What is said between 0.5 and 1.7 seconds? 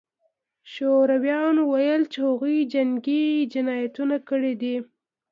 شورویانو